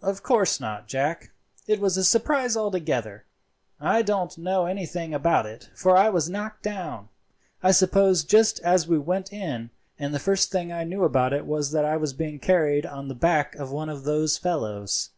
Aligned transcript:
"Of 0.00 0.22
course 0.22 0.58
not, 0.58 0.88
Jack; 0.88 1.32
it 1.66 1.80
was 1.80 1.98
a 1.98 2.02
surprise 2.04 2.56
altogether. 2.56 3.26
I 3.78 4.00
don't 4.00 4.38
know 4.38 4.64
anything 4.64 5.12
about 5.12 5.44
it, 5.44 5.68
for 5.74 5.98
I 5.98 6.08
was 6.08 6.30
knocked 6.30 6.62
down, 6.62 7.10
I 7.62 7.72
suppose, 7.72 8.24
just 8.24 8.58
as 8.60 8.88
we 8.88 8.96
went 8.98 9.34
in, 9.34 9.68
and 9.98 10.14
the 10.14 10.18
first 10.18 10.50
thing 10.50 10.72
I 10.72 10.84
knew 10.84 11.04
about 11.04 11.34
it 11.34 11.44
was 11.44 11.72
that 11.72 11.84
I 11.84 11.98
was 11.98 12.14
being 12.14 12.38
carried 12.38 12.86
on 12.86 13.08
the 13.08 13.14
back 13.14 13.54
of 13.56 13.70
one 13.70 13.90
of 13.90 14.04
those 14.04 14.38
fellows. 14.38 15.10